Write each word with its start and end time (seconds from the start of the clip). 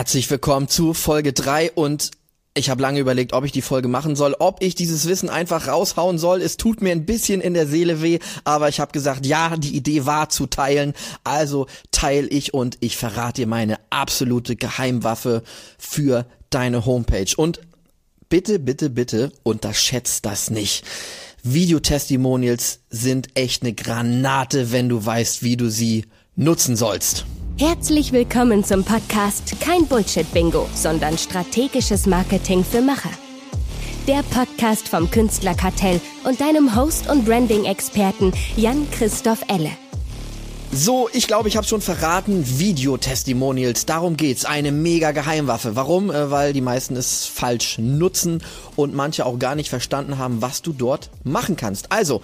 Herzlich 0.00 0.30
willkommen 0.30 0.66
zu 0.66 0.94
Folge 0.94 1.34
3 1.34 1.72
und 1.72 2.12
ich 2.54 2.70
habe 2.70 2.80
lange 2.80 3.00
überlegt, 3.00 3.34
ob 3.34 3.44
ich 3.44 3.52
die 3.52 3.60
Folge 3.60 3.86
machen 3.86 4.16
soll, 4.16 4.34
ob 4.38 4.62
ich 4.62 4.74
dieses 4.74 5.06
Wissen 5.06 5.28
einfach 5.28 5.68
raushauen 5.68 6.16
soll. 6.16 6.40
Es 6.40 6.56
tut 6.56 6.80
mir 6.80 6.92
ein 6.92 7.04
bisschen 7.04 7.42
in 7.42 7.52
der 7.52 7.66
Seele 7.66 8.00
weh, 8.00 8.18
aber 8.44 8.70
ich 8.70 8.80
habe 8.80 8.92
gesagt, 8.92 9.26
ja, 9.26 9.58
die 9.58 9.76
Idee 9.76 10.06
war 10.06 10.30
zu 10.30 10.46
teilen. 10.46 10.94
Also 11.22 11.66
teile 11.90 12.28
ich 12.28 12.54
und 12.54 12.78
ich 12.80 12.96
verrate 12.96 13.42
dir 13.42 13.46
meine 13.46 13.78
absolute 13.90 14.56
Geheimwaffe 14.56 15.42
für 15.76 16.24
deine 16.48 16.86
Homepage. 16.86 17.36
Und 17.36 17.60
bitte, 18.30 18.58
bitte, 18.58 18.88
bitte 18.88 19.32
unterschätzt 19.42 20.24
das 20.24 20.48
nicht. 20.48 20.82
Videotestimonials 21.42 22.80
sind 22.88 23.36
echt 23.36 23.64
eine 23.64 23.74
Granate, 23.74 24.72
wenn 24.72 24.88
du 24.88 25.04
weißt, 25.04 25.42
wie 25.42 25.58
du 25.58 25.68
sie 25.68 26.06
nutzen 26.36 26.74
sollst. 26.74 27.26
Herzlich 27.60 28.12
willkommen 28.12 28.64
zum 28.64 28.84
Podcast 28.84 29.60
Kein 29.60 29.86
Bullshit-Bingo, 29.86 30.66
sondern 30.74 31.18
strategisches 31.18 32.06
Marketing 32.06 32.64
für 32.64 32.80
Macher. 32.80 33.10
Der 34.08 34.22
Podcast 34.22 34.88
vom 34.88 35.10
Künstlerkartell 35.10 36.00
und 36.24 36.40
deinem 36.40 36.74
Host- 36.74 37.10
und 37.10 37.26
Branding-Experten 37.26 38.32
Jan-Christoph 38.56 39.44
Elle. 39.48 39.72
So, 40.72 41.10
ich 41.12 41.26
glaube, 41.26 41.50
ich 41.50 41.58
habe 41.58 41.66
schon 41.66 41.82
verraten, 41.82 42.42
Videotestimonials, 42.58 43.84
darum 43.84 44.16
geht's, 44.16 44.46
eine 44.46 44.72
mega 44.72 45.10
Geheimwaffe. 45.10 45.76
Warum? 45.76 46.10
Äh, 46.10 46.30
weil 46.30 46.54
die 46.54 46.62
meisten 46.62 46.96
es 46.96 47.26
falsch 47.26 47.76
nutzen 47.76 48.42
und 48.74 48.94
manche 48.94 49.26
auch 49.26 49.38
gar 49.38 49.54
nicht 49.54 49.68
verstanden 49.68 50.16
haben, 50.16 50.40
was 50.40 50.62
du 50.62 50.72
dort 50.72 51.10
machen 51.24 51.56
kannst. 51.56 51.92
Also, 51.92 52.22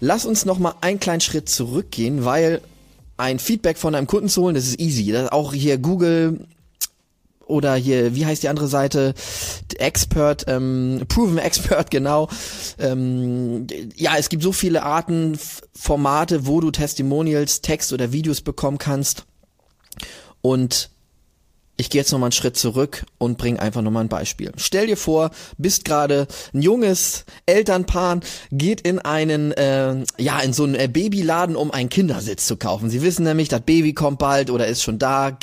lass 0.00 0.26
uns 0.26 0.44
noch 0.44 0.58
mal 0.58 0.74
einen 0.80 0.98
kleinen 0.98 1.20
Schritt 1.20 1.48
zurückgehen, 1.48 2.24
weil 2.24 2.62
ein 3.16 3.38
Feedback 3.38 3.78
von 3.78 3.94
einem 3.94 4.06
Kunden 4.06 4.28
zu 4.28 4.42
holen, 4.42 4.54
das 4.54 4.66
ist 4.66 4.80
easy. 4.80 5.12
Das 5.12 5.24
ist 5.24 5.32
auch 5.32 5.52
hier 5.52 5.78
Google 5.78 6.46
oder 7.46 7.76
hier, 7.76 8.14
wie 8.14 8.26
heißt 8.26 8.42
die 8.42 8.48
andere 8.48 8.68
Seite? 8.68 9.14
Expert, 9.78 10.44
ähm, 10.48 11.02
Proven 11.08 11.38
Expert, 11.38 11.90
genau. 11.90 12.28
Ähm, 12.78 13.66
ja, 13.94 14.16
es 14.18 14.28
gibt 14.28 14.42
so 14.42 14.52
viele 14.52 14.82
Arten, 14.82 15.38
Formate, 15.74 16.46
wo 16.46 16.60
du 16.60 16.70
Testimonials, 16.70 17.60
Text 17.60 17.92
oder 17.92 18.12
Videos 18.12 18.40
bekommen 18.40 18.78
kannst. 18.78 19.26
Und 20.42 20.90
ich 21.76 21.90
gehe 21.90 22.00
jetzt 22.00 22.12
nochmal 22.12 22.28
einen 22.28 22.32
Schritt 22.32 22.56
zurück 22.56 23.04
und 23.18 23.38
bring 23.38 23.58
einfach 23.58 23.82
nochmal 23.82 24.04
ein 24.04 24.08
Beispiel. 24.08 24.52
Stell 24.56 24.86
dir 24.86 24.96
vor, 24.96 25.30
bist 25.58 25.84
gerade 25.84 26.26
ein 26.54 26.62
junges 26.62 27.24
Elternpaar, 27.44 28.20
geht 28.50 28.80
in 28.80 28.98
einen, 28.98 29.52
äh, 29.52 30.04
ja, 30.18 30.40
in 30.40 30.52
so 30.52 30.64
einen 30.64 30.74
äh, 30.74 30.88
Babyladen, 30.88 31.56
um 31.56 31.70
einen 31.70 31.88
Kindersitz 31.88 32.46
zu 32.46 32.56
kaufen. 32.56 32.88
Sie 32.88 33.02
wissen 33.02 33.24
nämlich, 33.24 33.48
das 33.48 33.60
Baby 33.60 33.92
kommt 33.92 34.18
bald 34.18 34.50
oder 34.50 34.66
ist 34.66 34.82
schon 34.82 34.98
da. 34.98 35.36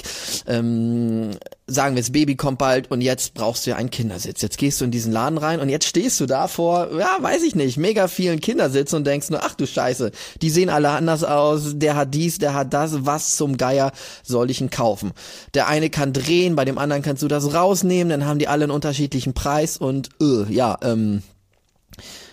Ähm, 0.48 1.32
sagen 1.66 1.96
wir, 1.96 2.02
das 2.02 2.12
Baby 2.12 2.36
kommt 2.36 2.58
bald 2.58 2.92
und 2.92 3.02
jetzt 3.02 3.34
brauchst 3.34 3.66
du 3.66 3.72
ja 3.72 3.78
einen 3.78 3.90
Kindersitz. 3.90 4.42
Jetzt 4.42 4.58
gehst 4.58 4.82
du 4.82 4.86
in 4.86 4.92
diesen 4.92 5.14
Laden 5.14 5.38
rein 5.38 5.60
und 5.60 5.70
jetzt 5.70 5.88
stehst 5.88 6.20
du 6.20 6.26
da 6.26 6.48
vor, 6.48 6.90
ja, 6.98 7.18
weiß 7.20 7.44
ich 7.44 7.56
nicht, 7.56 7.78
mega 7.78 8.08
vielen 8.08 8.42
Kindersitzen 8.42 8.98
und 8.98 9.08
denkst 9.08 9.30
nur, 9.30 9.44
ach 9.44 9.56
du 9.56 9.66
Scheiße, 9.66 10.12
die 10.42 10.50
sehen 10.50 10.70
alle 10.70 10.90
anders 10.90 11.24
aus, 11.24 11.74
der 11.76 11.96
hat 11.96 12.14
dies, 12.14 12.38
der 12.38 12.54
hat 12.54 12.74
das, 12.74 13.06
was 13.06 13.36
zum 13.38 13.58
Geier 13.58 13.94
soll 14.24 14.52
ich 14.52 14.60
ihn 14.60 14.70
kaufen? 14.70 15.14
Der 15.54 15.68
eine 15.68 15.90
kann 15.90 16.12
drehen, 16.12 16.56
bei 16.56 16.66
dem 16.66 16.78
anderen 16.78 17.02
kannst 17.02 17.24
du 17.24 17.28
das 17.30 17.54
rausnehmen, 17.54 18.10
dann 18.10 18.26
haben 18.26 18.40
die 18.40 18.48
alle 18.48 18.66
einen 18.66 18.72
unterschiedlichen 18.72 19.34
Preis 19.34 19.78
und 19.78 20.10
uh, 20.22 20.46
ja, 20.50 20.78
ähm, 20.82 21.24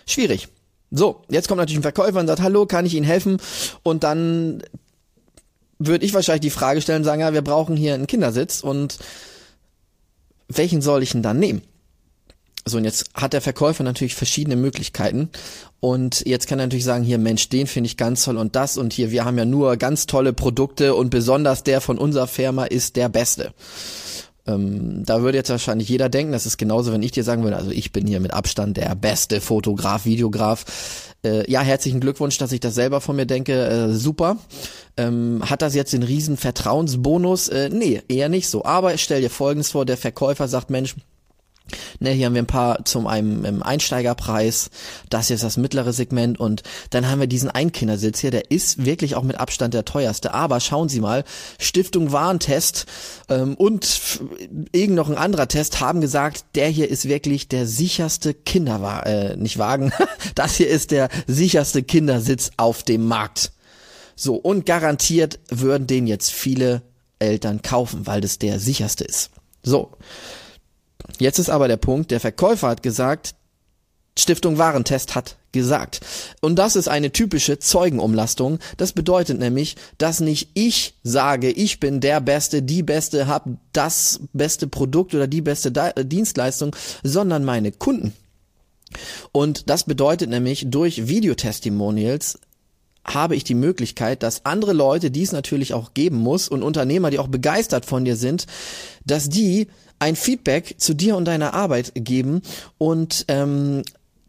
schwierig. 0.07 0.49
So, 0.91 1.23
jetzt 1.29 1.47
kommt 1.47 1.59
natürlich 1.59 1.79
ein 1.79 1.83
Verkäufer 1.83 2.19
und 2.19 2.27
sagt, 2.27 2.43
hallo, 2.43 2.67
kann 2.67 2.85
ich 2.85 2.95
Ihnen 2.95 3.07
helfen? 3.07 3.37
Und 3.85 4.03
dann 4.03 4.63
würde 5.81 6.05
ich 6.05 6.15
wahrscheinlich 6.15 6.43
die 6.43 6.51
Frage 6.51 6.81
stellen 6.81 7.03
sagen, 7.03 7.23
ja, 7.23 7.33
wir 7.33 7.43
brauchen 7.43 7.77
hier 7.77 7.95
einen 7.95 8.07
Kindersitz 8.07 8.61
und 8.61 8.99
welchen 10.47 10.83
soll 10.83 11.03
ich 11.03 11.13
denn 11.13 11.23
dann 11.23 11.39
nehmen? 11.39 11.63
So, 12.67 12.77
und 12.77 12.85
jetzt 12.85 13.07
hat 13.15 13.33
der 13.33 13.41
Verkäufer 13.41 13.83
natürlich 13.83 14.15
verschiedene 14.15 14.55
Möglichkeiten. 14.55 15.31
Und 15.81 16.27
jetzt 16.27 16.47
kann 16.47 16.59
er 16.59 16.67
natürlich 16.67 16.85
sagen, 16.85 17.05
hier, 17.05 17.17
Mensch, 17.17 17.49
den 17.49 17.67
finde 17.67 17.87
ich 17.87 17.97
ganz 17.97 18.25
toll 18.25 18.37
und 18.37 18.55
das 18.55 18.77
und 18.77 18.93
hier, 18.93 19.11
wir 19.11 19.25
haben 19.25 19.39
ja 19.39 19.47
nur 19.47 19.79
ganz 19.79 20.07
tolle 20.07 20.35
Produkte 20.35 20.95
und 20.95 21.09
besonders 21.09 21.65
der 21.65 21.81
von 21.81 21.97
unserer 21.97 22.27
Firma 22.27 22.65
ist 22.65 22.97
der 22.97 23.09
beste. 23.09 23.55
Ähm, 24.55 25.05
da 25.05 25.23
würde 25.23 25.39
jetzt 25.39 25.51
wahrscheinlich 25.51 25.89
jeder 25.89 26.09
denken, 26.09 26.33
das 26.33 26.47
ist 26.47 26.57
genauso, 26.57 26.93
wenn 26.93 27.03
ich 27.03 27.13
dir 27.13 27.25
sagen 27.25 27.43
würde, 27.43 27.57
also 27.57 27.71
ich 27.71 27.93
bin 27.93 28.07
hier 28.07 28.21
mit 28.21 28.33
Abstand 28.33 28.77
der 28.77 28.95
beste 28.95 29.41
Fotograf, 29.41 30.05
Videograf. 30.05 31.15
Äh, 31.25 31.51
ja, 31.51 31.61
herzlichen 31.61 32.01
Glückwunsch, 32.01 32.39
dass 32.39 32.53
ich 32.53 32.61
das 32.61 32.75
selber 32.75 33.01
von 33.01 33.17
mir 33.17 33.27
denke. 33.27 33.53
Äh, 33.53 33.93
super. 33.93 34.39
Ähm, 34.97 35.43
hat 35.49 35.63
das 35.63 35.75
jetzt 35.75 35.93
den 35.93 36.03
riesen 36.03 36.37
Vertrauensbonus? 36.37 37.49
Äh, 37.49 37.71
nee, 37.71 38.03
eher 38.09 38.29
nicht 38.29 38.49
so. 38.49 38.65
Aber 38.65 38.97
stell 38.99 39.21
dir 39.21 39.31
Folgendes 39.31 39.71
vor, 39.71 39.85
der 39.85 39.97
Verkäufer 39.97 40.49
sagt, 40.49 40.71
Mensch, 40.71 40.95
Ne, 41.99 42.11
hier 42.11 42.27
haben 42.27 42.35
wir 42.35 42.43
ein 42.43 42.47
paar 42.47 42.85
zum 42.85 43.07
einem 43.07 43.45
im 43.45 43.63
Einsteigerpreis. 43.63 44.71
Das 45.09 45.29
hier 45.29 45.37
ist 45.37 45.45
das 45.45 45.57
mittlere 45.57 45.93
Segment 45.93 46.39
und 46.39 46.63
dann 46.91 47.09
haben 47.09 47.21
wir 47.21 47.27
diesen 47.27 47.51
Einkindersitz 47.51 48.21
hier, 48.21 48.31
der 48.31 48.51
ist 48.51 48.85
wirklich 48.85 49.15
auch 49.15 49.23
mit 49.23 49.39
Abstand 49.39 49.75
der 49.75 49.85
teuerste. 49.85 50.35
Aber 50.35 50.61
schauen 50.61 50.89
Sie 50.89 51.01
mal, 51.01 51.25
Stiftung 51.59 52.13
Warentest 52.13 52.87
ähm, 53.29 53.55
und 53.55 54.21
irgend 54.73 54.97
noch 54.97 55.09
ein 55.09 55.17
anderer 55.17 55.49
Test 55.49 55.81
haben 55.81 56.01
gesagt, 56.01 56.45
der 56.55 56.69
hier 56.69 56.89
ist 56.89 57.09
wirklich 57.09 57.49
der 57.49 57.67
sicherste 57.67 58.35
Kinderwagen, 58.35 59.11
äh, 59.11 59.37
nicht 59.37 59.59
Wagen, 59.59 59.93
das 60.35 60.57
hier 60.57 60.69
ist 60.69 60.91
der 60.91 61.09
sicherste 61.27 61.83
Kindersitz 61.83 62.51
auf 62.57 62.83
dem 62.83 63.07
Markt. 63.07 63.53
So, 64.17 64.35
und 64.35 64.67
garantiert 64.67 65.39
würden 65.49 65.87
den 65.87 66.07
jetzt 66.07 66.31
viele 66.31 66.83
Eltern 67.21 67.63
kaufen, 67.63 68.07
weil 68.07 68.21
das 68.21 68.39
der 68.39 68.59
sicherste 68.59 69.05
ist. 69.05 69.31
So. 69.63 69.93
Jetzt 71.19 71.39
ist 71.39 71.51
aber 71.51 71.69
der 71.69 71.77
Punkt, 71.77 72.11
der 72.11 72.21
Verkäufer 72.21 72.69
hat 72.69 72.83
gesagt, 72.83 73.35
Stiftung 74.19 74.59
Warentest 74.59 75.15
hat 75.15 75.37
gesagt. 75.53 76.01
Und 76.41 76.57
das 76.57 76.77
ist 76.77 76.89
eine 76.89 77.13
typische 77.13 77.59
Zeugenumlastung. 77.59 78.59
Das 78.77 78.93
bedeutet 78.93 79.39
nämlich, 79.39 79.77
dass 79.99 80.21
nicht 80.21 80.51
ich 80.55 80.95
sage, 81.03 81.51
ich 81.51 81.81
bin 81.81 82.01
der 82.01 82.21
Beste, 82.21 82.63
die 82.63 82.83
Beste, 82.83 83.27
hab 83.27 83.49
das 83.73 84.21
beste 84.33 84.67
Produkt 84.67 85.15
oder 85.15 85.27
die 85.27 85.41
beste 85.41 85.73
Dienstleistung, 86.05 86.77
sondern 87.03 87.45
meine 87.45 87.73
Kunden. 87.73 88.13
Und 89.33 89.71
das 89.71 89.85
bedeutet 89.85 90.31
nämlich, 90.31 90.67
durch 90.69 91.09
Videotestimonials 91.09 92.39
habe 93.05 93.35
ich 93.35 93.45
die 93.45 93.55
Möglichkeit, 93.55 94.23
dass 94.23 94.45
andere 94.45 94.73
Leute, 94.73 95.11
die 95.11 95.23
es 95.23 95.33
natürlich 95.33 95.75
auch 95.75 95.95
geben 95.95 96.17
muss 96.17 96.49
und 96.49 96.63
Unternehmer, 96.63 97.11
die 97.11 97.19
auch 97.19 97.29
begeistert 97.29 97.87
von 97.87 98.05
dir 98.05 98.17
sind, 98.17 98.47
dass 99.05 99.29
die 99.29 99.69
ein 99.99 100.17
Feedback 100.17 100.75
zu 100.79 100.95
dir 100.95 101.17
und 101.17 101.27
deiner 101.27 101.55
Arbeit 101.55 101.93
geben 101.95 102.43
und 102.79 103.25
ähm, 103.29 103.83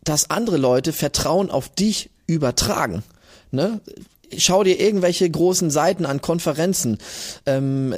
dass 0.04 0.30
andere 0.30 0.58
Leute 0.58 0.94
Vertrauen 0.94 1.52
auf 1.52 1.70
dich 1.70 2.10
übertragen. 2.28 3.04
Ne? 3.52 3.82
Schau 4.38 4.64
dir 4.64 4.80
irgendwelche 4.80 5.30
großen 5.30 5.70
Seiten 5.70 6.06
an 6.06 6.22
Konferenzen. 6.22 6.98
Ähm, 7.46 7.94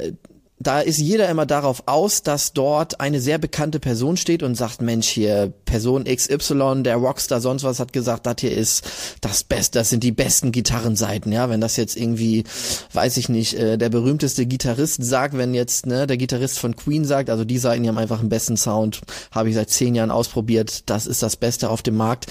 da 0.60 0.80
ist 0.80 0.98
jeder 0.98 1.28
immer 1.28 1.46
darauf 1.46 1.82
aus, 1.86 2.22
dass 2.22 2.52
dort 2.52 3.00
eine 3.00 3.20
sehr 3.20 3.38
bekannte 3.38 3.80
Person 3.80 4.16
steht 4.16 4.42
und 4.44 4.54
sagt, 4.54 4.80
Mensch, 4.80 5.08
hier 5.08 5.52
Person 5.64 6.04
XY, 6.04 6.82
der 6.84 6.96
Rockstar, 6.96 7.40
sonst 7.40 7.64
was 7.64 7.80
hat 7.80 7.92
gesagt, 7.92 8.26
das 8.26 8.36
hier 8.38 8.56
ist 8.56 8.84
das 9.20 9.42
Beste, 9.42 9.80
das 9.80 9.90
sind 9.90 10.04
die 10.04 10.12
besten 10.12 10.52
Gitarrenseiten, 10.52 11.32
ja, 11.32 11.50
wenn 11.50 11.60
das 11.60 11.76
jetzt 11.76 11.96
irgendwie, 11.96 12.44
weiß 12.92 13.16
ich 13.16 13.28
nicht, 13.28 13.54
äh, 13.54 13.76
der 13.76 13.88
berühmteste 13.88 14.46
Gitarrist 14.46 15.02
sagt, 15.02 15.36
wenn 15.36 15.54
jetzt, 15.54 15.86
ne, 15.86 16.06
der 16.06 16.16
Gitarrist 16.16 16.60
von 16.60 16.76
Queen 16.76 17.04
sagt, 17.04 17.30
also 17.30 17.44
die 17.44 17.58
Seiten, 17.58 17.82
die 17.82 17.88
haben 17.88 17.98
einfach 17.98 18.20
den 18.20 18.28
besten 18.28 18.56
Sound, 18.56 19.00
habe 19.32 19.48
ich 19.48 19.56
seit 19.56 19.70
zehn 19.70 19.96
Jahren 19.96 20.12
ausprobiert, 20.12 20.88
das 20.88 21.06
ist 21.06 21.22
das 21.22 21.36
Beste 21.36 21.68
auf 21.68 21.82
dem 21.82 21.96
Markt 21.96 22.26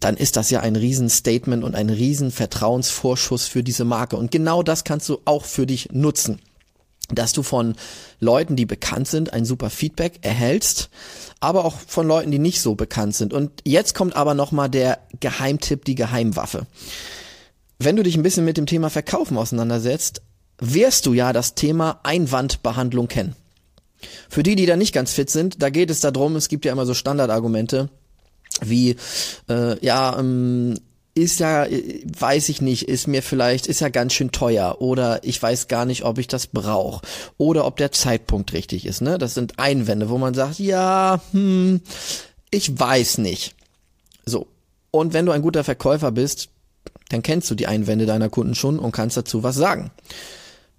dann 0.00 0.16
ist 0.18 0.36
das 0.36 0.50
ja 0.50 0.60
ein 0.60 0.76
Riesenstatement 0.76 1.64
und 1.64 1.74
ein 1.74 1.88
Riesenvertrauensvorschuss 1.88 3.46
für 3.46 3.62
diese 3.62 3.86
Marke. 3.86 4.18
Und 4.18 4.30
genau 4.30 4.62
das 4.62 4.84
kannst 4.84 5.08
du 5.08 5.20
auch 5.24 5.46
für 5.46 5.66
dich 5.66 5.88
nutzen 5.92 6.40
dass 7.10 7.32
du 7.32 7.42
von 7.42 7.74
Leuten, 8.20 8.56
die 8.56 8.66
bekannt 8.66 9.08
sind, 9.08 9.32
ein 9.32 9.44
super 9.44 9.70
Feedback 9.70 10.20
erhältst, 10.22 10.90
aber 11.40 11.64
auch 11.64 11.78
von 11.86 12.06
Leuten, 12.06 12.30
die 12.30 12.38
nicht 12.38 12.60
so 12.60 12.74
bekannt 12.74 13.14
sind. 13.14 13.32
Und 13.32 13.50
jetzt 13.64 13.94
kommt 13.94 14.16
aber 14.16 14.34
nochmal 14.34 14.70
der 14.70 14.98
Geheimtipp, 15.20 15.84
die 15.84 15.94
Geheimwaffe. 15.94 16.66
Wenn 17.78 17.96
du 17.96 18.02
dich 18.02 18.16
ein 18.16 18.22
bisschen 18.22 18.44
mit 18.44 18.56
dem 18.56 18.66
Thema 18.66 18.88
Verkaufen 18.88 19.36
auseinandersetzt, 19.36 20.22
wirst 20.58 21.06
du 21.06 21.12
ja 21.12 21.32
das 21.32 21.54
Thema 21.54 22.00
Einwandbehandlung 22.04 23.08
kennen. 23.08 23.36
Für 24.28 24.42
die, 24.42 24.54
die 24.54 24.66
da 24.66 24.76
nicht 24.76 24.94
ganz 24.94 25.12
fit 25.12 25.30
sind, 25.30 25.62
da 25.62 25.70
geht 25.70 25.90
es 25.90 26.00
darum, 26.00 26.36
es 26.36 26.48
gibt 26.48 26.64
ja 26.64 26.72
immer 26.72 26.86
so 26.86 26.94
Standardargumente, 26.94 27.88
wie 28.60 28.96
äh, 29.48 29.84
ja 29.84 30.18
ähm, 30.18 30.78
ist 31.14 31.38
ja, 31.40 31.66
weiß 31.66 32.48
ich 32.48 32.60
nicht, 32.60 32.88
ist 32.88 33.06
mir 33.06 33.22
vielleicht, 33.22 33.66
ist 33.66 33.80
ja 33.80 33.88
ganz 33.88 34.14
schön 34.14 34.32
teuer 34.32 34.80
oder 34.80 35.22
ich 35.22 35.40
weiß 35.40 35.68
gar 35.68 35.84
nicht, 35.84 36.04
ob 36.04 36.18
ich 36.18 36.26
das 36.26 36.48
brauche 36.48 37.06
oder 37.38 37.66
ob 37.66 37.76
der 37.76 37.92
Zeitpunkt 37.92 38.52
richtig 38.52 38.84
ist. 38.84 39.00
Ne? 39.00 39.16
Das 39.18 39.34
sind 39.34 39.58
Einwände, 39.58 40.08
wo 40.08 40.18
man 40.18 40.34
sagt, 40.34 40.58
ja, 40.58 41.20
hm, 41.30 41.80
ich 42.50 42.78
weiß 42.78 43.18
nicht. 43.18 43.54
So. 44.26 44.48
Und 44.90 45.12
wenn 45.12 45.26
du 45.26 45.32
ein 45.32 45.42
guter 45.42 45.62
Verkäufer 45.62 46.10
bist, 46.10 46.48
dann 47.10 47.22
kennst 47.22 47.50
du 47.50 47.54
die 47.54 47.66
Einwände 47.66 48.06
deiner 48.06 48.28
Kunden 48.28 48.54
schon 48.54 48.78
und 48.78 48.92
kannst 48.92 49.16
dazu 49.16 49.42
was 49.42 49.54
sagen. 49.54 49.92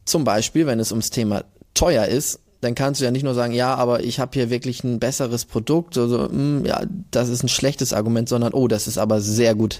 Zum 0.03 0.25
Beispiel, 0.25 0.67
wenn 0.67 0.79
es 0.79 0.91
ums 0.91 1.11
Thema 1.11 1.45
teuer 1.73 2.05
ist, 2.05 2.39
dann 2.65 2.75
kannst 2.75 2.99
du 2.99 3.05
ja 3.05 3.11
nicht 3.11 3.23
nur 3.23 3.35
sagen, 3.35 3.53
ja, 3.53 3.75
aber 3.75 4.03
ich 4.03 4.19
habe 4.19 4.31
hier 4.33 4.49
wirklich 4.49 4.83
ein 4.83 4.99
besseres 4.99 5.45
Produkt, 5.45 5.97
also 5.97 6.17
mh, 6.17 6.29
hm, 6.29 6.65
ja, 6.65 6.81
das 7.11 7.29
ist 7.29 7.43
ein 7.43 7.47
schlechtes 7.49 7.93
Argument, 7.93 8.27
sondern 8.27 8.53
oh, 8.53 8.67
das 8.67 8.87
ist 8.87 8.97
aber 8.97 9.21
sehr 9.21 9.53
gut, 9.55 9.79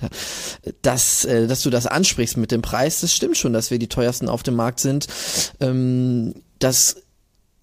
dass, 0.84 1.26
äh, 1.26 1.48
dass 1.48 1.64
du 1.64 1.70
das 1.72 1.88
ansprichst 1.88 2.38
mit 2.38 2.52
dem 2.52 2.62
Preis. 2.62 3.02
Das 3.02 3.14
stimmt 3.14 3.38
schon, 3.38 3.54
dass 3.54 3.72
wir 3.72 3.80
die 3.80 3.90
teuersten 3.90 4.30
auf 4.30 4.44
dem 4.44 4.56
Markt 4.56 4.80
sind. 4.80 5.08
Ähm, 5.60 6.36
das 6.60 6.98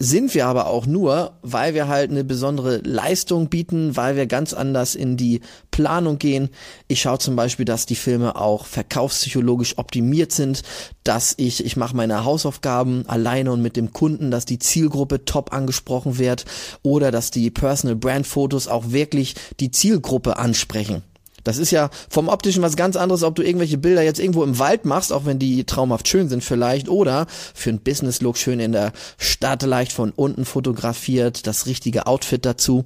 sind 0.02 0.34
wir 0.34 0.46
aber 0.46 0.66
auch 0.66 0.84
nur, 0.84 1.38
weil 1.42 1.74
wir 1.74 1.86
halt 1.86 2.10
eine 2.10 2.24
besondere 2.24 2.78
Leistung 2.78 3.48
bieten, 3.48 3.96
weil 3.96 4.16
wir 4.16 4.26
ganz 4.26 4.52
anders 4.52 4.96
in 4.96 5.16
die 5.16 5.42
Planung 5.70 6.18
gehen. 6.18 6.50
Ich 6.88 7.02
schaue 7.02 7.20
zum 7.20 7.36
Beispiel, 7.36 7.64
dass 7.64 7.86
die 7.86 7.94
Filme 7.94 8.34
auch 8.34 8.66
verkaufspsychologisch 8.66 9.78
optimiert 9.78 10.32
sind, 10.32 10.62
dass 11.04 11.34
ich, 11.36 11.64
ich 11.64 11.76
mache 11.76 11.94
meine 11.94 12.24
Hausaufgaben 12.24 13.04
alleine 13.06 13.52
und 13.52 13.62
mit 13.62 13.76
dem 13.76 13.92
Kunden, 13.92 14.32
dass 14.32 14.44
die 14.44 14.58
Zielgruppe 14.58 15.24
top 15.24 15.52
angesprochen 15.52 16.18
wird 16.18 16.46
oder 16.82 17.12
dass 17.12 17.30
die 17.30 17.52
Personal 17.52 17.94
Brand 17.94 18.26
Fotos 18.26 18.66
auch 18.66 18.90
wirklich 18.90 19.36
die 19.60 19.70
Zielgruppe 19.70 20.36
ansprechen. 20.36 21.04
Das 21.44 21.58
ist 21.58 21.70
ja 21.70 21.90
vom 22.08 22.28
optischen 22.28 22.62
was 22.62 22.76
ganz 22.76 22.96
anderes, 22.96 23.22
ob 23.22 23.34
du 23.34 23.42
irgendwelche 23.42 23.78
Bilder 23.78 24.02
jetzt 24.02 24.20
irgendwo 24.20 24.44
im 24.44 24.58
Wald 24.58 24.84
machst, 24.84 25.12
auch 25.12 25.24
wenn 25.24 25.38
die 25.38 25.64
traumhaft 25.64 26.08
schön 26.08 26.28
sind 26.28 26.44
vielleicht, 26.44 26.88
oder 26.88 27.26
für 27.54 27.70
einen 27.70 27.80
Business-Look 27.80 28.36
schön 28.36 28.60
in 28.60 28.72
der 28.72 28.92
Stadt 29.18 29.62
leicht 29.62 29.92
von 29.92 30.10
unten 30.10 30.44
fotografiert, 30.44 31.46
das 31.46 31.66
richtige 31.66 32.06
Outfit 32.06 32.44
dazu. 32.44 32.84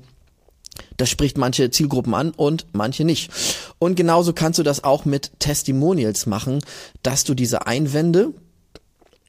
Das 0.97 1.09
spricht 1.09 1.39
manche 1.39 1.71
Zielgruppen 1.71 2.15
an 2.15 2.31
und 2.31 2.67
manche 2.73 3.05
nicht. 3.05 3.31
Und 3.79 3.97
genauso 3.97 4.33
kannst 4.33 4.59
du 4.59 4.63
das 4.63 4.85
auch 4.85 5.05
mit 5.05 5.33
Testimonials 5.39 6.27
machen, 6.27 6.61
dass 7.03 7.25
du 7.25 7.35
diese 7.35 7.67
Einwände 7.67 8.33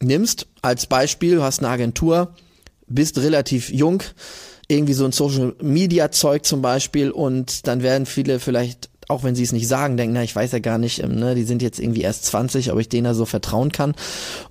nimmst. 0.01 0.47
Als 0.61 0.85
Beispiel, 0.87 1.35
du 1.35 1.43
hast 1.43 1.59
eine 1.59 1.69
Agentur, 1.69 2.35
bist 2.87 3.17
relativ 3.17 3.69
jung, 3.69 4.03
irgendwie 4.67 4.93
so 4.93 5.05
ein 5.05 5.11
Social 5.11 5.55
Media 5.61 6.11
Zeug 6.11 6.45
zum 6.45 6.61
Beispiel 6.61 7.11
und 7.11 7.67
dann 7.67 7.83
werden 7.83 8.05
viele 8.05 8.39
vielleicht 8.39 8.89
auch 9.07 9.23
wenn 9.23 9.35
sie 9.35 9.43
es 9.43 9.51
nicht 9.51 9.67
sagen, 9.67 9.97
denken, 9.97 10.13
na, 10.13 10.23
ich 10.23 10.35
weiß 10.35 10.51
ja 10.51 10.59
gar 10.59 10.77
nicht, 10.77 11.03
ähm, 11.03 11.15
ne, 11.15 11.35
die 11.35 11.43
sind 11.43 11.61
jetzt 11.61 11.79
irgendwie 11.79 12.01
erst 12.01 12.25
20, 12.25 12.71
ob 12.71 12.79
ich 12.79 12.89
denen 12.89 13.05
da 13.05 13.13
so 13.13 13.25
vertrauen 13.25 13.71
kann. 13.71 13.95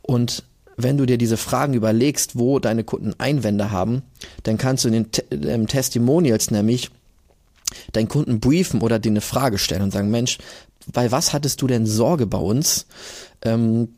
Und 0.03 0.45
wenn 0.77 0.99
du 0.99 1.07
dir 1.07 1.19
diese 1.19 1.37
Fragen 1.37 1.75
überlegst, 1.75 2.39
wo 2.39 2.59
deine 2.59 2.85
Kunden 2.85 3.15
Einwände 3.19 3.71
haben, 3.71 4.03
dann 4.43 4.59
kannst 4.59 4.85
du 4.85 4.89
in 4.89 4.95
den 4.95 5.13
Te 5.13 5.25
ähm, 5.31 5.67
Testimonials 5.67 6.51
nämlich 6.51 6.91
deinen 7.93 8.09
Kunden 8.09 8.41
briefen 8.41 8.81
oder 8.81 8.99
dir 8.99 9.11
eine 9.11 9.21
Frage 9.21 9.59
stellen 9.59 9.83
und 9.83 9.93
sagen, 9.93 10.11
Mensch, 10.11 10.39
bei 10.93 11.11
was 11.11 11.33
hattest 11.33 11.63
du 11.63 11.67
denn 11.67 11.87
Sorge 11.87 12.27
bei 12.27 12.39
uns? 12.39 12.87
Ähm, 13.43 13.89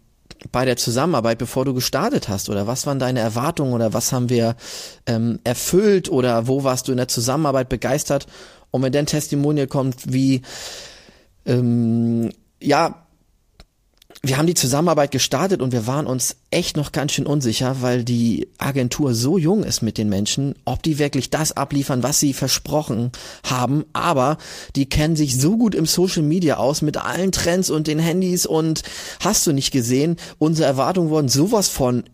bei 0.52 0.64
der 0.64 0.76
Zusammenarbeit, 0.76 1.38
bevor 1.38 1.64
du 1.64 1.74
gestartet 1.74 2.28
hast? 2.28 2.48
Oder 2.48 2.66
was 2.66 2.86
waren 2.86 2.98
deine 2.98 3.20
Erwartungen 3.20 3.72
oder 3.72 3.92
was 3.92 4.12
haben 4.12 4.28
wir 4.28 4.56
ähm, 5.06 5.40
erfüllt 5.44 6.08
oder 6.08 6.46
wo 6.46 6.64
warst 6.64 6.88
du 6.88 6.92
in 6.92 6.98
der 6.98 7.08
Zusammenarbeit 7.08 7.68
begeistert? 7.68 8.26
Und 8.70 8.82
wenn 8.82 8.92
dann 8.92 9.06
Testimonial 9.06 9.66
kommt 9.66 10.12
wie, 10.12 10.42
ähm, 11.46 12.30
ja, 12.60 13.06
wir 14.22 14.36
haben 14.36 14.46
die 14.46 14.54
Zusammenarbeit 14.54 15.12
gestartet 15.12 15.62
und 15.62 15.70
wir 15.70 15.86
waren 15.86 16.06
uns 16.06 16.36
echt 16.50 16.76
noch 16.76 16.90
ganz 16.90 17.12
schön 17.12 17.26
unsicher, 17.26 17.82
weil 17.82 18.02
die 18.02 18.48
Agentur 18.58 19.14
so 19.14 19.38
jung 19.38 19.62
ist 19.62 19.80
mit 19.80 19.96
den 19.96 20.08
Menschen, 20.08 20.56
ob 20.64 20.82
die 20.82 20.98
wirklich 20.98 21.30
das 21.30 21.56
abliefern, 21.56 22.02
was 22.02 22.18
sie 22.18 22.32
versprochen 22.32 23.12
haben. 23.44 23.84
Aber 23.92 24.38
die 24.74 24.88
kennen 24.88 25.14
sich 25.14 25.40
so 25.40 25.56
gut 25.56 25.74
im 25.74 25.86
Social 25.86 26.22
Media 26.22 26.56
aus 26.56 26.82
mit 26.82 26.96
allen 26.96 27.30
Trends 27.30 27.70
und 27.70 27.86
den 27.86 28.00
Handys 28.00 28.44
und 28.44 28.82
hast 29.20 29.46
du 29.46 29.52
nicht 29.52 29.70
gesehen, 29.70 30.16
unsere 30.38 30.66
Erwartungen 30.66 31.10
wurden 31.10 31.28
sowas 31.28 31.68
von 31.68 32.04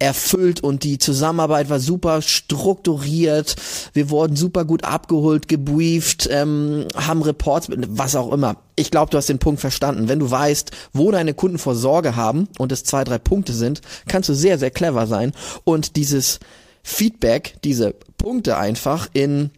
erfüllt 0.00 0.62
und 0.62 0.82
die 0.82 0.98
Zusammenarbeit 0.98 1.70
war 1.70 1.78
super 1.78 2.22
strukturiert. 2.22 3.54
Wir 3.92 4.10
wurden 4.10 4.34
super 4.34 4.64
gut 4.64 4.82
abgeholt, 4.84 5.46
gebrieft, 5.46 6.28
ähm, 6.30 6.86
haben 6.96 7.22
Reports, 7.22 7.68
was 7.70 8.16
auch 8.16 8.32
immer. 8.32 8.56
Ich 8.76 8.90
glaube, 8.90 9.10
du 9.10 9.18
hast 9.18 9.28
den 9.28 9.38
Punkt 9.38 9.60
verstanden. 9.60 10.08
Wenn 10.08 10.18
du 10.18 10.30
weißt, 10.30 10.70
wo 10.92 11.10
deine 11.10 11.34
Kunden 11.34 11.58
vor 11.58 11.76
Sorge 11.76 12.16
haben 12.16 12.48
und 12.58 12.72
es 12.72 12.82
zwei, 12.82 13.04
drei 13.04 13.18
Punkte 13.18 13.52
sind, 13.52 13.82
kannst 14.08 14.28
du 14.28 14.34
sehr, 14.34 14.58
sehr 14.58 14.70
clever 14.70 15.06
sein 15.06 15.32
und 15.64 15.96
dieses 15.96 16.40
Feedback, 16.82 17.56
diese 17.62 17.94
Punkte 18.16 18.56
einfach 18.56 19.08
in 19.12 19.50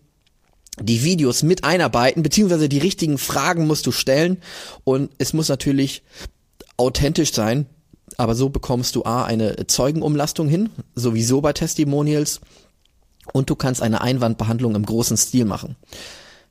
die 0.80 1.04
Videos 1.04 1.44
mit 1.44 1.62
einarbeiten, 1.62 2.22
beziehungsweise 2.22 2.68
die 2.68 2.78
richtigen 2.78 3.18
Fragen 3.18 3.66
musst 3.66 3.86
du 3.86 3.92
stellen 3.92 4.38
und 4.82 5.10
es 5.18 5.32
muss 5.34 5.48
natürlich 5.48 6.02
authentisch 6.76 7.32
sein, 7.32 7.66
aber 8.18 8.34
so 8.34 8.48
bekommst 8.48 8.96
du 8.96 9.04
A, 9.04 9.24
eine 9.24 9.66
Zeugenumlastung 9.66 10.48
hin, 10.48 10.70
sowieso 10.94 11.40
bei 11.40 11.52
Testimonials, 11.52 12.40
und 13.32 13.50
du 13.50 13.54
kannst 13.54 13.82
eine 13.82 14.00
Einwandbehandlung 14.00 14.74
im 14.74 14.84
großen 14.84 15.16
Stil 15.16 15.44
machen. 15.44 15.76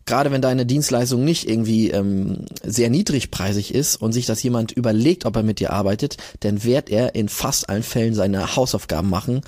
Gerade 0.06 0.31
wenn 0.31 0.42
deine 0.42 0.66
Dienstleistung 0.66 1.24
nicht 1.24 1.48
irgendwie 1.48 1.92
ähm, 1.92 2.46
sehr 2.63 2.90
niedrigpreisig 2.90 3.74
ist 3.74 3.98
und 3.98 4.13
sich 4.13 4.25
das 4.25 4.42
jemand 4.42 4.72
überlegt, 4.72 5.25
ob 5.25 5.36
er 5.36 5.44
mit 5.44 5.60
dir 5.60 5.74
arbeitet, 5.74 6.18
dann 6.40 6.63
wird 6.63 6.90
er 6.90 7.13
in 7.13 7.30
fast 7.30 7.69
allen 7.69 7.84
Fällen 7.84 8.16
seine 8.16 8.56
Hausaufgaben 8.56 9.10
machen, 9.10 9.42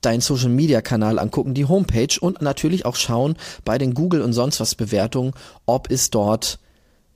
deinen 0.00 0.22
Social 0.22 0.48
Media 0.48 0.80
Kanal 0.80 1.18
angucken, 1.18 1.52
die 1.52 1.66
Homepage 1.66 2.18
und 2.20 2.40
natürlich 2.40 2.86
auch 2.86 2.96
schauen 2.96 3.36
bei 3.64 3.76
den 3.76 3.92
Google 3.92 4.22
und 4.22 4.32
sonst 4.32 4.60
was 4.60 4.74
Bewertungen, 4.74 5.32
ob 5.66 5.90
es 5.90 6.10
dort 6.10 6.58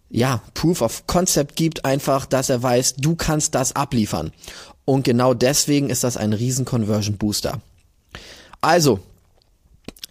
ja, 0.08 0.42
Proof 0.54 0.82
of 0.82 1.06
Concept 1.06 1.56
gibt, 1.56 1.84
einfach, 1.84 2.26
dass 2.26 2.48
er 2.48 2.62
weiß, 2.62 2.96
du 2.96 3.16
kannst 3.16 3.54
das 3.54 3.74
abliefern. 3.74 4.32
Und 4.84 5.02
genau 5.02 5.34
deswegen 5.34 5.90
ist 5.90 6.04
das 6.04 6.16
ein 6.16 6.32
riesen 6.32 6.64
Conversion 6.64 7.16
Booster. 7.16 7.60
Also, 8.60 9.00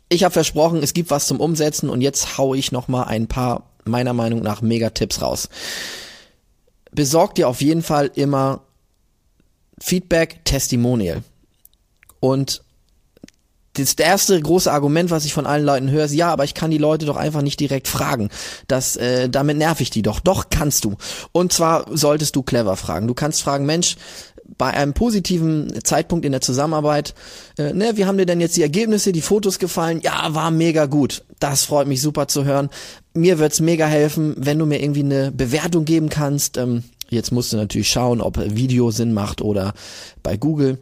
ich 0.09 0.24
habe 0.24 0.33
versprochen, 0.33 0.83
es 0.83 0.94
gibt 0.94 1.09
was 1.09 1.27
zum 1.27 1.39
Umsetzen 1.39 1.89
und 1.89 2.01
jetzt 2.01 2.38
hau 2.38 2.53
ich 2.53 2.71
noch 2.71 2.88
mal 2.88 3.03
ein 3.03 3.27
paar 3.27 3.63
meiner 3.86 4.13
Meinung 4.13 4.42
nach 4.42 4.62
Mega-Tipps 4.62 5.21
raus. 5.21 5.50
Besorg 6.92 7.36
dir 7.36 7.47
auf 7.47 7.62
jeden 7.62 7.83
Fall 7.83 8.12
immer 8.15 8.62
Feedback, 9.80 10.44
Testimonial. 10.44 11.24
Und 12.19 12.63
das 13.77 13.94
erste 13.94 14.39
große 14.39 14.72
Argument, 14.72 15.12
was 15.12 15.25
ich 15.25 15.33
von 15.33 15.45
allen 15.45 15.66
Leuten 15.66 15.92
höre, 15.92 16.06
ist, 16.06 16.13
ja, 16.13 16.31
aber 16.31 16.44
ich 16.44 16.54
kann 16.54 16.72
die 16.72 16.77
Leute 16.77 17.06
doch 17.06 17.18
einfach 17.18 17.42
nicht 17.42 17.60
direkt 17.60 17.88
fragen. 17.88 18.30
Das, 18.68 18.95
äh, 18.95 19.30
damit 19.30 19.57
nerv 19.57 19.81
ich 19.81 19.89
die 19.89 20.01
doch. 20.01 20.19
Doch 20.19 20.45
kannst 20.50 20.86
du. 20.86 20.95
Und 21.31 21.54
zwar 21.54 21.86
solltest 21.92 22.36
du 22.36 22.44
clever 22.44 22.75
fragen. 22.75 23.07
Du 23.07 23.13
kannst 23.13 23.44
fragen, 23.44 23.66
Mensch, 23.66 23.95
bei 24.57 24.72
einem 24.72 24.94
positiven 24.94 25.74
Zeitpunkt 25.83 26.25
in 26.25 26.31
der 26.31 26.42
Zusammenarbeit, 26.42 27.13
äh, 27.57 27.74
ne, 27.74 27.98
wie 27.98 28.06
haben 28.06 28.18
dir 28.18 28.25
denn 28.25 28.42
jetzt 28.42 28.56
die 28.56 28.62
Ergebnisse, 28.62 29.12
die 29.12 29.22
Fotos 29.22 29.60
gefallen? 29.60 30.01
Ja, 30.01 30.33
war 30.33 30.52
mega 30.52 30.85
gut. 30.85 31.23
Das 31.40 31.66
freut 31.66 31.88
mich 31.88 32.02
super 32.02 32.28
zu 32.28 32.45
hören. 32.45 32.69
Mir 33.14 33.40
wird's 33.40 33.59
mega 33.59 33.85
helfen, 33.88 34.35
wenn 34.38 34.59
du 34.59 34.66
mir 34.66 34.81
irgendwie 34.81 35.04
eine 35.04 35.31
Bewertung 35.31 35.85
geben 35.85 36.09
kannst. 36.09 36.57
Ähm, 36.57 36.83
jetzt 37.09 37.31
musst 37.31 37.54
du 37.54 37.57
natürlich 37.57 37.90
schauen, 37.90 38.21
ob 38.21 38.38
Video 38.38 38.92
Sinn 38.92 39.14
macht 39.14 39.42
oder 39.42 39.73
bei 40.23 40.38
Google 40.38 40.78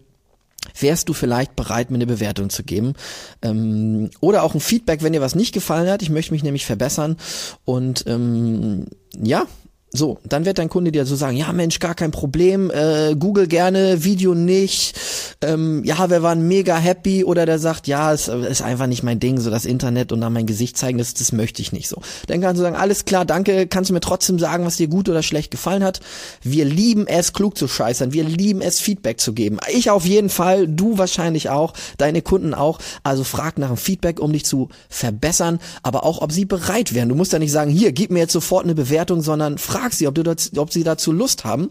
wärst 0.80 1.10
du 1.10 1.14
vielleicht 1.14 1.56
bereit, 1.56 1.92
mir 1.92 1.98
eine 1.98 2.08
Bewertung 2.08 2.50
zu 2.50 2.64
geben. 2.64 2.94
Ähm, 3.42 4.10
oder 4.20 4.44
auch 4.44 4.54
ein 4.54 4.60
Feedback, 4.60 5.04
wenn 5.04 5.14
dir 5.14 5.22
was 5.22 5.36
nicht 5.36 5.54
gefallen 5.54 5.90
hat. 5.90 6.02
Ich 6.02 6.10
möchte 6.10 6.34
mich 6.34 6.44
nämlich 6.44 6.66
verbessern. 6.66 7.18
Und 7.66 8.06
ähm, 8.08 8.88
ja, 9.16 9.46
so, 9.96 10.18
dann 10.24 10.46
wird 10.46 10.58
dein 10.58 10.70
Kunde 10.70 10.92
dir 10.92 11.06
so 11.06 11.16
sagen, 11.16 11.38
ja 11.38 11.54
Mensch, 11.54 11.78
gar 11.78 11.94
kein 11.94 12.10
Problem, 12.10 12.72
äh, 12.72 13.16
Google 13.16 13.48
gerne, 13.48 14.04
Video 14.04 14.34
nicht, 14.34 15.00
ähm, 15.42 15.84
ja, 15.84 16.10
wir 16.10 16.24
waren 16.24 16.48
mega 16.48 16.76
happy 16.76 17.24
oder 17.24 17.46
der 17.46 17.60
sagt, 17.60 17.88
ja, 17.88 18.12
es 18.12 18.28
ist 18.28 18.64
einfach 18.64 18.88
nicht 18.88 19.04
mein 19.04 19.20
Ding, 19.20 19.40
so 19.40 19.52
das 19.52 19.66
Internet 19.66 20.12
und 20.12 20.22
dann 20.22 20.34
mein 20.34 20.48
Gesicht 20.48 20.78
zeigen, 20.78 20.98
das, 20.98 21.14
das 21.14 21.32
möchte 21.32 21.62
ich 21.62 21.74
nicht 21.74 21.88
so. 21.88 22.02
Dann 22.26 22.42
kannst 22.42 22.60
du 22.60 22.64
sagen, 22.64 22.76
alles 22.76 23.06
klar, 23.06 23.24
danke, 23.24 23.68
kannst 23.68 23.92
du 23.92 23.94
mir 23.94 24.00
trotzdem 24.00 24.40
sagen, 24.40 24.66
was 24.66 24.78
dir 24.78 24.88
gut 24.88 25.10
oder 25.10 25.22
schlecht 25.22 25.52
gefallen 25.52 25.84
hat. 25.84 26.00
Wir 26.42 26.66
lieben 26.66 27.06
es, 27.06 27.34
klug 27.34 27.56
zu 27.56 27.68
scheißern, 27.68 28.14
wir 28.14 28.24
lieben 28.24 28.62
es, 28.62 28.80
Feedback 28.80 29.20
zu 29.20 29.34
geben. 29.34 29.60
Ich 29.72 29.92
auf 29.92 30.06
jeden 30.06 30.30
Fall, 30.30 30.68
du 30.68 30.98
wahrscheinlich 30.98 31.52
auch, 31.52 31.74
deine 32.00 32.24
Kunden 32.24 32.56
auch, 32.56 32.80
also 33.04 33.24
frag 33.24 33.60
nach 33.60 33.68
einem 33.68 33.78
Feedback, 33.78 34.20
um 34.20 34.34
dich 34.34 34.46
zu 34.46 34.70
verbessern, 34.90 35.60
aber 35.84 36.04
auch, 36.04 36.22
ob 36.24 36.32
sie 36.32 36.46
bereit 36.46 36.96
wären. 36.96 37.10
Du 37.10 37.16
musst 37.16 37.32
ja 37.32 37.38
nicht 37.38 37.52
sagen, 37.52 37.70
hier, 37.70 37.92
gib 37.92 38.10
mir 38.10 38.20
jetzt 38.22 38.34
sofort 38.34 38.64
eine 38.64 38.74
Bewertung, 38.74 39.22
sondern 39.22 39.60
frag 39.60 39.83
frag 39.84 39.94
sie, 39.94 40.08
ob, 40.08 40.16
du 40.16 40.24
das, 40.24 40.56
ob 40.56 40.72
sie 40.72 40.84
dazu 40.84 41.12
Lust 41.12 41.44
haben. 41.44 41.70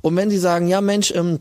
Und 0.00 0.16
wenn 0.16 0.30
sie 0.30 0.38
sagen, 0.38 0.68
ja 0.68 0.80
Mensch, 0.80 1.12
ähm, 1.14 1.38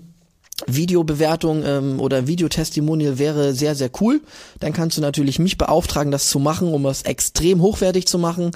Videobewertung 0.68 1.64
ähm, 1.66 2.00
oder 2.00 2.28
Videotestimonial 2.28 3.18
wäre 3.18 3.54
sehr, 3.54 3.76
sehr 3.76 3.90
cool, 4.02 4.22
dann 4.60 4.74
kannst 4.74 4.98
du 4.98 5.02
natürlich 5.02 5.40
mich 5.40 5.58
beauftragen, 5.58 6.12
das 6.12 6.30
zu 6.30 6.38
machen, 6.38 6.74
um 6.74 6.86
es 6.86 7.04
extrem 7.04 7.62
hochwertig 7.62 8.08
zu 8.08 8.20
machen. 8.20 8.52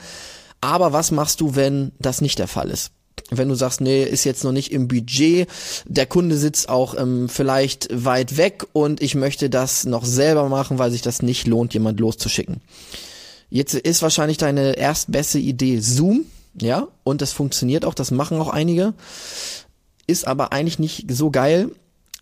Aber 0.60 0.92
was 0.92 1.12
machst 1.12 1.40
du, 1.40 1.56
wenn 1.56 1.94
das 2.00 2.22
nicht 2.22 2.40
der 2.40 2.48
Fall 2.48 2.70
ist? 2.70 2.92
wenn 3.32 3.48
du 3.48 3.56
sagst, 3.56 3.80
nee, 3.80 4.04
ist 4.04 4.26
jetzt 4.26 4.44
noch 4.44 4.52
nicht 4.52 4.72
im 4.72 4.88
Budget, 4.90 5.48
der 5.88 6.06
Kunde 6.06 6.38
sitzt 6.38 6.68
auch 6.68 6.96
ähm, 7.00 7.28
vielleicht 7.30 7.88
weit 7.92 8.36
weg 8.38 8.68
und 8.74 9.02
ich 9.02 9.16
möchte 9.16 9.50
das 9.50 9.86
noch 9.86 10.06
selber 10.06 10.48
machen, 10.50 10.78
weil 10.78 10.92
sich 10.92 11.02
das 11.02 11.22
nicht 11.22 11.48
lohnt, 11.48 11.74
jemand 11.74 12.00
loszuschicken. 12.00 12.62
Jetzt 13.50 13.74
ist 13.74 14.02
wahrscheinlich 14.02 14.38
deine 14.38 14.74
erstbeste 14.74 15.40
Idee 15.40 15.80
Zoom 15.80 16.26
ja, 16.62 16.88
und 17.04 17.22
das 17.22 17.34
funktioniert 17.34 17.86
auch, 17.86 17.94
das 17.94 18.12
machen 18.12 18.40
auch 18.40 18.50
einige, 18.50 18.94
ist 20.08 20.28
aber 20.28 20.54
eigentlich 20.54 20.80
nicht 20.80 21.12
so 21.12 21.32
geil. 21.32 21.72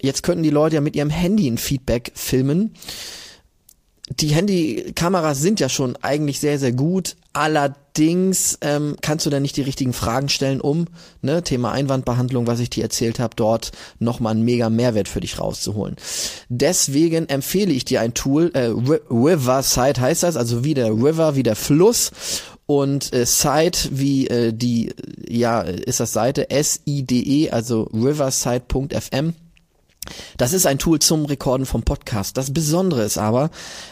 Jetzt 0.02 0.24
könnten 0.24 0.44
die 0.44 0.50
Leute 0.50 0.76
ja 0.76 0.82
mit 0.82 0.96
ihrem 0.96 1.10
Handy 1.10 1.48
ein 1.48 1.58
Feedback 1.58 2.12
filmen. 2.16 2.74
die 4.20 4.28
Handykameras 4.28 5.40
sind 5.40 5.60
ja 5.62 5.70
schon 5.70 5.96
eigentlich 6.02 6.40
sehr, 6.40 6.60
sehr 6.60 6.74
gut. 6.74 7.16
Allerdings 7.32 8.58
ähm, 8.62 8.98
kannst 9.02 9.26
du 9.26 9.30
da 9.30 9.40
nicht 9.40 9.56
die 9.56 9.62
richtigen 9.62 9.94
Fragen 9.94 10.28
stellen, 10.30 10.60
um, 10.62 10.88
ne, 11.22 11.42
Thema 11.42 11.72
Einwandbehandlung, 11.72 12.46
was 12.46 12.60
ich 12.60 12.70
dir 12.70 12.84
erzählt 12.84 13.20
habe, 13.20 13.36
dort 13.36 13.72
nochmal 14.00 14.34
einen 14.34 14.44
mega 14.44 14.70
Mehrwert 14.70 15.08
für 15.08 15.22
dich 15.22 15.40
rauszuholen. 15.40 15.96
Deswegen 16.50 17.30
empfehle 17.30 17.72
ich 17.72 17.86
dir 17.86 18.02
ein 18.02 18.14
Tool, 18.14 18.52
äh, 18.54 18.68
Riverside 19.10 20.02
heißt 20.02 20.24
das, 20.24 20.36
also 20.36 20.64
wie 20.64 20.74
der 20.74 20.92
River, 20.92 21.36
wie 21.36 21.44
der 21.44 21.56
Fluss 21.56 22.12
und 22.82 23.14
äh, 23.14 23.26
Site 23.26 23.90
wie 23.92 24.28
äh, 24.28 24.52
die, 24.54 24.94
ja, 25.28 25.62
ist 25.62 26.00
das 26.00 26.14
Seite 26.14 26.50
S-I-D-E, 26.50 27.52
also 27.52 27.84
riverside.fm 27.94 29.34
das 30.38 30.52
ist 30.52 30.66
ein 30.66 30.80
Tool 30.80 31.00
zum 31.00 31.24
Rekorden 31.26 31.66
vom 31.66 31.84
Podcast. 31.84 32.36
Das 32.36 32.54
Besondere 32.54 33.04
ist 33.04 33.18
aber, 33.18 33.52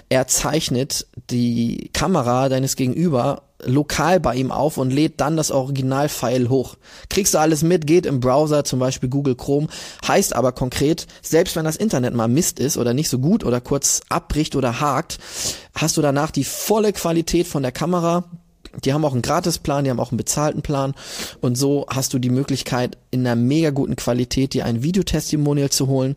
er 0.09 0.27
zeichnet 0.27 1.07
die 1.29 1.89
Kamera 1.93 2.49
deines 2.49 2.75
Gegenüber 2.75 3.43
lokal 3.63 4.19
bei 4.19 4.35
ihm 4.35 4.51
auf 4.51 4.77
und 4.77 4.91
lädt 4.91 5.21
dann 5.21 5.37
das 5.37 5.51
Originalfile 5.51 6.49
hoch. 6.49 6.75
Kriegst 7.09 7.33
du 7.33 7.37
alles 7.37 7.63
mit, 7.63 7.87
geht 7.87 8.05
im 8.05 8.19
Browser, 8.19 8.63
zum 8.63 8.79
Beispiel 8.79 9.07
Google 9.07 9.35
Chrome, 9.35 9.67
heißt 10.05 10.35
aber 10.35 10.51
konkret, 10.51 11.07
selbst 11.21 11.55
wenn 11.55 11.65
das 11.65 11.75
Internet 11.75 12.13
mal 12.13 12.27
Mist 12.27 12.59
ist 12.59 12.77
oder 12.77 12.93
nicht 12.93 13.09
so 13.09 13.19
gut 13.19 13.45
oder 13.45 13.61
kurz 13.61 14.01
abbricht 14.09 14.55
oder 14.55 14.81
hakt, 14.81 15.19
hast 15.75 15.95
du 15.95 16.01
danach 16.01 16.31
die 16.31 16.43
volle 16.43 16.91
Qualität 16.91 17.47
von 17.47 17.61
der 17.61 17.71
Kamera, 17.71 18.25
die 18.83 18.93
haben 18.93 19.05
auch 19.05 19.13
einen 19.13 19.21
Gratisplan, 19.21 19.83
die 19.83 19.89
haben 19.89 19.99
auch 19.99 20.11
einen 20.11 20.17
bezahlten 20.17 20.61
Plan 20.61 20.93
und 21.41 21.55
so 21.57 21.85
hast 21.89 22.13
du 22.13 22.19
die 22.19 22.29
Möglichkeit 22.29 22.97
in 23.11 23.25
einer 23.25 23.35
mega 23.35 23.69
guten 23.71 23.95
Qualität 23.95 24.53
dir 24.53 24.65
ein 24.65 24.83
Videotestimonial 24.83 25.69
zu 25.69 25.87
holen, 25.87 26.15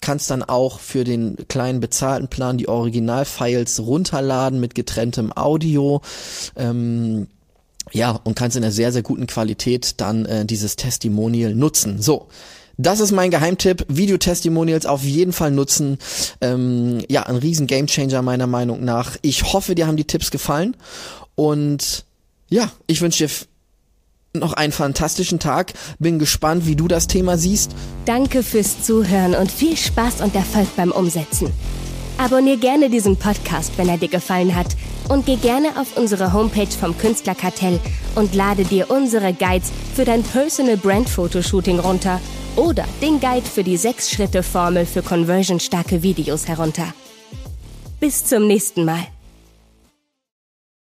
kannst 0.00 0.30
dann 0.30 0.42
auch 0.42 0.80
für 0.80 1.04
den 1.04 1.36
kleinen 1.48 1.80
bezahlten 1.80 2.28
Plan 2.28 2.58
die 2.58 2.68
Originalfiles 2.68 3.80
runterladen 3.80 4.60
mit 4.60 4.74
getrenntem 4.74 5.32
Audio. 5.34 6.02
Ähm, 6.56 7.28
ja, 7.92 8.10
und 8.24 8.34
kannst 8.34 8.56
in 8.56 8.64
einer 8.64 8.72
sehr, 8.72 8.92
sehr 8.92 9.02
guten 9.02 9.28
Qualität 9.28 10.00
dann 10.00 10.26
äh, 10.26 10.44
dieses 10.44 10.76
Testimonial 10.76 11.54
nutzen. 11.54 12.02
So. 12.02 12.26
Das 12.78 13.00
ist 13.00 13.12
mein 13.12 13.30
Geheimtipp. 13.30 13.86
Videotestimonials 13.88 14.84
auf 14.84 15.02
jeden 15.02 15.32
Fall 15.32 15.50
nutzen. 15.50 15.98
Ähm, 16.42 17.02
ja, 17.08 17.22
ein 17.22 17.36
riesen 17.36 17.66
Gamechanger 17.66 18.20
meiner 18.20 18.46
Meinung 18.46 18.84
nach. 18.84 19.16
Ich 19.22 19.52
hoffe, 19.52 19.74
dir 19.74 19.86
haben 19.86 19.96
die 19.96 20.06
Tipps 20.06 20.30
gefallen 20.30 20.76
und 21.36 22.04
ja, 22.48 22.70
ich 22.88 23.00
wünsche 23.00 23.26
dir 23.26 23.32
noch 24.40 24.52
einen 24.52 24.72
fantastischen 24.72 25.38
Tag. 25.38 25.72
Bin 25.98 26.18
gespannt, 26.18 26.66
wie 26.66 26.76
du 26.76 26.88
das 26.88 27.06
Thema 27.06 27.38
siehst. 27.38 27.72
Danke 28.04 28.42
fürs 28.42 28.82
Zuhören 28.82 29.34
und 29.34 29.50
viel 29.50 29.76
Spaß 29.76 30.20
und 30.20 30.34
Erfolg 30.34 30.68
beim 30.76 30.90
Umsetzen. 30.90 31.52
Abonnier 32.18 32.56
gerne 32.56 32.88
diesen 32.88 33.16
Podcast, 33.16 33.72
wenn 33.76 33.88
er 33.88 33.98
dir 33.98 34.08
gefallen 34.08 34.54
hat. 34.54 34.76
Und 35.08 35.26
geh 35.26 35.36
gerne 35.36 35.68
auf 35.78 35.96
unsere 35.96 36.32
Homepage 36.32 36.66
vom 36.66 36.96
Künstlerkartell 36.98 37.78
und 38.16 38.34
lade 38.34 38.64
dir 38.64 38.90
unsere 38.90 39.32
Guides 39.32 39.70
für 39.94 40.04
dein 40.04 40.22
Personal 40.22 40.76
Brand 40.76 41.08
Fotoshooting 41.08 41.78
runter 41.78 42.20
oder 42.56 42.84
den 43.00 43.20
Guide 43.20 43.46
für 43.46 43.62
die 43.62 43.78
6-Schritte-Formel 43.78 44.84
für 44.84 45.02
conversionstarke 45.02 46.02
Videos 46.02 46.48
herunter. 46.48 46.92
Bis 48.00 48.24
zum 48.24 48.46
nächsten 48.46 48.84
Mal. 48.84 49.06